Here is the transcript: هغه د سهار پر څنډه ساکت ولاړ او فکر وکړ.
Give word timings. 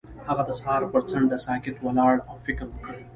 هغه 0.27 0.43
د 0.49 0.51
سهار 0.59 0.81
پر 0.91 1.01
څنډه 1.09 1.37
ساکت 1.45 1.75
ولاړ 1.81 2.15
او 2.29 2.35
فکر 2.45 2.65
وکړ. 2.69 2.93